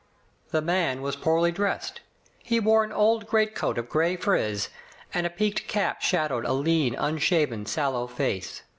The 0.49 0.63
man 0.63 1.03
was 1.03 1.15
poorly 1.15 1.51
dressed. 1.51 2.01
He 2.39 2.59
wore 2.59 2.83
an 2.83 2.91
old 2.91 3.27
greatcoat 3.27 3.77
of 3.77 3.87
gray 3.87 4.15
frieze, 4.15 4.69
and 5.13 5.27
a 5.27 5.29
peaked 5.29 5.67
cap 5.67 6.01
shad 6.01 6.31
owed 6.31 6.43
a 6.43 6.53
lean, 6.53 6.95
unshaven, 6.95 7.67
sallow 7.67 8.07
face. 8.07 8.63